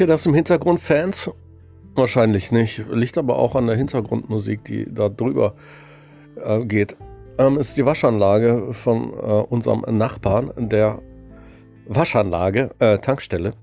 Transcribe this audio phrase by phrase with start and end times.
[0.00, 1.30] ihr das im Hintergrund, Fans?
[1.94, 2.84] Wahrscheinlich nicht.
[2.90, 5.54] Liegt aber auch an der Hintergrundmusik, die da drüber
[6.36, 6.96] äh, geht.
[7.38, 11.00] Ähm, ist die Waschanlage von äh, unserem Nachbarn, der
[11.86, 13.54] Waschanlage, äh, Tankstelle.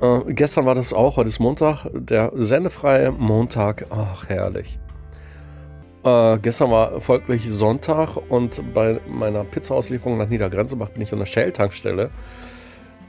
[0.00, 3.86] Äh, gestern war das auch, heute ist Montag, der sendefreie Montag.
[3.90, 4.78] Ach, herrlich.
[6.04, 11.26] Äh, gestern war folglich Sonntag und bei meiner Pizza-Auslieferung nach Niedergrenzebach bin ich an der
[11.26, 12.10] Shell-Tankstelle.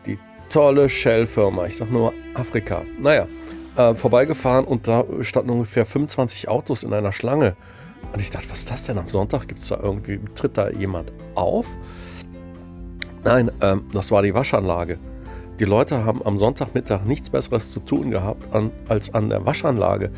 [0.06, 0.18] Die
[0.50, 2.84] tolle Shell-Firma, ich sag nur Afrika.
[3.00, 3.28] Naja,
[3.76, 7.56] äh, vorbeigefahren und da standen ungefähr 25 Autos in einer Schlange.
[8.14, 8.98] Und ich dachte, was ist das denn?
[8.98, 11.68] Am Sonntag gibt es da irgendwie, tritt da jemand auf?
[13.24, 14.98] Nein, ähm, das war die Waschanlage.
[15.60, 20.10] Die Leute haben am Sonntagmittag nichts Besseres zu tun gehabt, an, als an der Waschanlage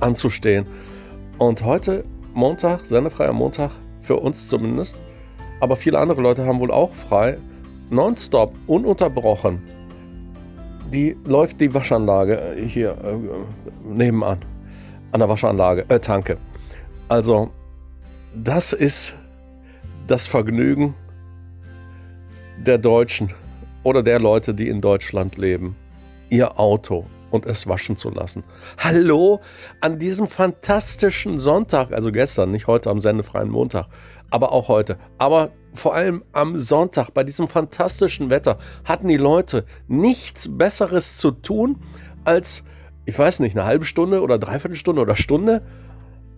[0.00, 0.66] anzustehen.
[1.38, 3.70] Und heute, Montag, sendefreier Montag,
[4.02, 4.96] für uns zumindest,
[5.60, 7.38] aber viele andere Leute haben wohl auch frei,
[7.90, 9.60] nonstop, ununterbrochen.
[10.92, 13.16] Die läuft die Waschanlage hier äh,
[13.84, 14.38] nebenan,
[15.12, 16.38] an der Waschanlage, äh, Tanke.
[17.08, 17.50] Also,
[18.34, 19.14] das ist
[20.06, 20.94] das Vergnügen
[22.66, 23.32] der Deutschen
[23.82, 25.76] oder der Leute, die in Deutschland leben,
[26.28, 28.44] ihr Auto und es waschen zu lassen.
[28.78, 29.40] Hallo,
[29.80, 33.86] an diesem fantastischen Sonntag, also gestern, nicht heute am sendefreien Montag,
[34.30, 39.64] aber auch heute, aber vor allem am Sonntag bei diesem fantastischen Wetter hatten die Leute
[39.88, 41.82] nichts Besseres zu tun,
[42.24, 42.64] als,
[43.06, 45.62] ich weiß nicht, eine halbe Stunde oder dreiviertel Stunde oder Stunde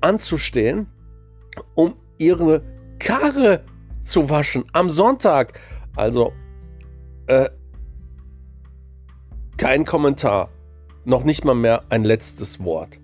[0.00, 0.86] anzustehen,
[1.74, 2.62] um ihre
[2.98, 3.64] Karre
[4.04, 5.58] zu waschen am Sonntag.
[5.96, 6.32] Also,
[7.26, 7.50] äh,
[9.56, 10.48] kein Kommentar.
[11.04, 13.00] Noch nicht mal mehr ein letztes Wort.